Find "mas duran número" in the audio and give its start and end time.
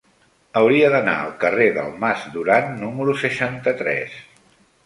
2.05-3.15